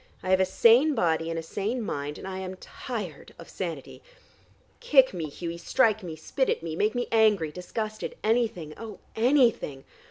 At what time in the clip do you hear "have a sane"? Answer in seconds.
0.31-0.95